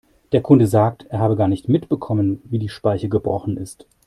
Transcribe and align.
Der 0.31 0.41
Kunde 0.41 0.65
sagt, 0.65 1.05
er 1.11 1.19
habe 1.19 1.35
gar 1.35 1.47
nicht 1.47 1.69
mitbekommen, 1.69 2.41
wie 2.45 2.57
die 2.57 2.69
Speiche 2.69 3.07
gebrochen 3.07 3.55
ist. 3.57 3.85